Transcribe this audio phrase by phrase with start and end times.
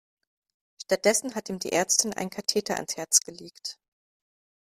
[0.81, 3.77] Stattdessen hat ihm die Ärztin einen Katheter ans Herz gelegt.